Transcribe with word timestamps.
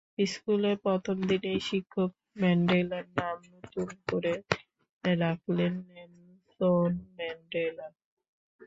স্কুলে 0.25 0.71
প্রথম 0.85 1.17
দিনেই 1.29 1.59
শিক্ষক 1.69 2.11
ম্যান্ডেলার 2.41 3.05
নাম 3.17 3.37
নতুন 3.53 3.87
করে 4.07 4.33
রাখলেন 5.03 5.73
নেলসন 5.89 6.91
ম্যান্ডেলা। 7.17 7.87